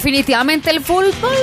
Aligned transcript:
Definitivamente 0.00 0.70
el 0.70 0.80
fútbol 0.80 1.34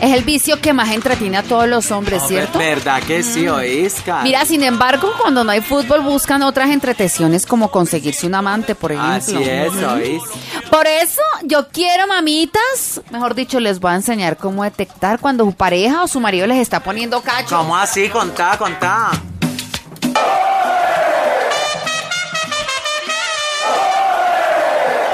es 0.00 0.12
el 0.12 0.24
vicio 0.24 0.60
que 0.60 0.72
más 0.72 0.90
entretiene 0.90 1.36
a 1.36 1.42
todos 1.42 1.68
los 1.68 1.90
hombres, 1.90 2.22
¿cierto? 2.26 2.58
No, 2.58 2.64
verdad 2.64 3.02
que 3.02 3.22
sí, 3.22 3.46
mm. 3.46 3.52
oísca. 3.52 4.22
Mira, 4.22 4.44
sin 4.44 4.64
embargo, 4.64 5.12
cuando 5.20 5.44
no 5.44 5.52
hay 5.52 5.60
fútbol 5.60 6.00
buscan 6.00 6.42
otras 6.42 6.70
entretenciones 6.70 7.46
como 7.46 7.70
conseguirse 7.70 8.26
un 8.26 8.34
amante, 8.34 8.74
por 8.74 8.92
ejemplo. 8.92 9.14
Así 9.14 9.36
es, 9.36 9.72
oísca. 9.76 10.30
Por 10.70 10.86
eso 10.86 11.22
yo 11.44 11.68
quiero, 11.68 12.06
mamitas, 12.08 13.00
mejor 13.10 13.36
dicho, 13.36 13.60
les 13.60 13.78
voy 13.78 13.92
a 13.92 13.96
enseñar 13.96 14.36
cómo 14.36 14.64
detectar 14.64 15.20
cuando 15.20 15.44
su 15.44 15.52
pareja 15.52 16.02
o 16.02 16.08
su 16.08 16.18
marido 16.18 16.48
les 16.48 16.58
está 16.58 16.80
poniendo 16.80 17.20
cacho. 17.20 17.56
¿Cómo 17.56 17.76
así? 17.76 18.08
Contá, 18.08 18.58
contá. 18.58 19.12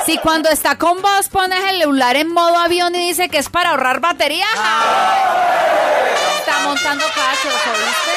Si 0.07 0.19
cuando 0.19 0.49
está 0.49 0.79
con 0.79 1.03
vos 1.03 1.29
pones 1.29 1.59
el 1.71 1.81
celular 1.81 2.15
en 2.17 2.29
modo 2.33 2.57
avión 2.57 2.95
y 2.95 3.09
dice 3.09 3.29
que 3.29 3.39
es 3.39 3.49
para 3.49 3.71
ahorrar 3.71 3.99
batería, 4.01 4.47
está 6.39 6.61
montando 6.61 7.05
cachos, 7.07 7.53
¿oíste? 7.67 8.13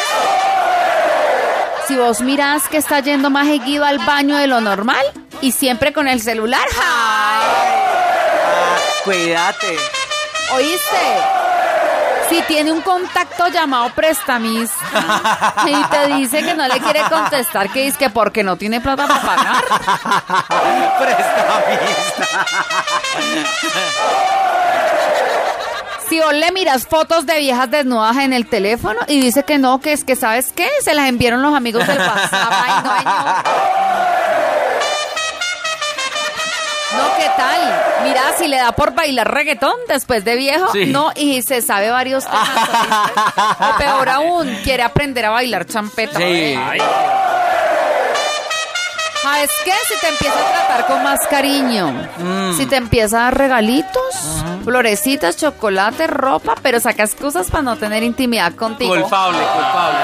Si 1.87 1.95
vos 1.95 2.21
mirás 2.21 2.67
que 2.67 2.77
está 2.77 2.99
yendo 2.99 3.31
más 3.31 3.47
seguido 3.47 3.83
al 3.85 3.97
baño 3.99 4.37
de 4.37 4.45
lo 4.45 4.61
normal 4.61 5.03
y 5.41 5.51
siempre 5.51 5.91
con 5.91 6.07
el 6.07 6.21
celular, 6.21 6.61
Ah, 6.79 8.75
cuídate. 9.03 9.77
¿oíste? 10.53 11.23
Si 12.29 12.41
tiene 12.43 12.71
un 12.71 12.81
contacto 12.81 13.47
llamado 13.47 13.89
prestamista 13.89 14.75
y 15.67 15.83
te 15.89 16.13
dice 16.15 16.43
que 16.43 16.53
no 16.53 16.67
le 16.67 16.79
quiere 16.79 17.01
contestar, 17.09 17.69
que 17.71 17.83
dice 17.85 17.97
que 17.97 18.09
porque 18.09 18.43
no 18.43 18.55
tiene 18.55 18.79
plata 18.81 19.07
para 19.07 19.21
pagar. 19.21 19.63
Prestamista. 20.99 22.27
Si 26.09 26.19
vos 26.19 26.33
le 26.33 26.51
miras 26.51 26.87
fotos 26.87 27.25
de 27.27 27.37
viejas 27.37 27.69
desnudas 27.69 28.17
en 28.17 28.33
el 28.33 28.47
teléfono 28.47 28.99
y 29.07 29.21
dice 29.21 29.43
que 29.43 29.59
no, 29.59 29.79
que 29.79 29.93
es 29.93 30.03
que, 30.03 30.15
¿sabes 30.15 30.51
qué? 30.55 30.67
Se 30.83 30.95
las 30.95 31.07
enviaron 31.07 31.41
los 31.43 31.53
amigos 31.53 31.85
del 31.85 31.99
WhatsApp. 31.99 32.51
Ay, 32.51 32.83
no, 32.83 32.91
ay, 32.91 33.05
no. 33.05 33.13
No, 33.13 33.88
Mira, 38.03 38.21
si 38.37 38.47
le 38.47 38.57
da 38.57 38.71
por 38.71 38.93
bailar 38.93 39.29
reggaetón 39.33 39.73
después 39.87 40.23
de 40.25 40.35
viejo, 40.35 40.71
Sí. 40.71 40.85
no, 40.87 41.11
y 41.15 41.41
se 41.41 41.61
sabe 41.61 41.89
varios 41.89 42.25
temas. 42.25 42.49
O 43.59 43.77
peor 43.77 44.09
aún, 44.09 44.47
quiere 44.63 44.83
aprender 44.83 45.25
a 45.25 45.29
bailar 45.31 45.65
champeta. 45.65 46.17
Sí. 46.17 46.57
¿Sabes 49.21 49.49
qué? 49.65 49.71
Si 49.87 49.99
te 49.99 50.07
empieza 50.07 50.39
a 50.39 50.51
tratar 50.53 50.87
con 50.87 51.03
más 51.03 51.19
cariño, 51.29 51.91
Mm. 52.17 52.57
si 52.57 52.65
te 52.65 52.77
empieza 52.77 53.17
a 53.19 53.23
dar 53.25 53.37
regalitos, 53.37 54.15
florecitas, 54.63 55.35
chocolate, 55.37 56.07
ropa, 56.07 56.55
pero 56.61 56.79
saca 56.79 57.03
excusas 57.03 57.49
para 57.51 57.61
no 57.61 57.75
tener 57.75 58.01
intimidad 58.03 58.53
contigo. 58.55 58.95
Culpable, 58.95 59.37
culpable. 59.39 59.99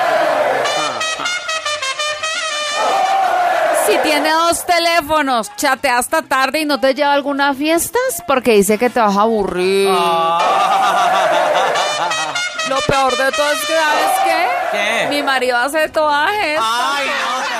Tiene 4.16 4.32
dos 4.32 4.66
teléfonos, 4.66 5.52
chatea 5.58 5.98
hasta 5.98 6.22
tarde 6.22 6.62
y 6.62 6.66
no 6.66 6.80
te 6.80 6.94
lleva 6.94 7.12
a 7.12 7.14
algunas 7.16 7.58
fiestas 7.58 8.24
porque 8.26 8.52
dice 8.54 8.78
que 8.78 8.90
te 8.90 9.02
vas 9.02 9.18
a 9.18 9.22
aburrir. 9.22 9.90
Lo 12.70 12.78
peor 12.88 13.12
de 13.18 13.32
todo 13.32 13.52
es 13.52 13.66
que, 13.66 13.74
¿sabes 13.74 14.12
qué? 14.24 14.48
¿Qué? 14.72 15.08
Mi 15.10 15.22
marido 15.22 15.58
hace 15.58 15.90
tatuajes. 15.90 16.60
Ay, 16.62 17.08
no. 17.08 17.55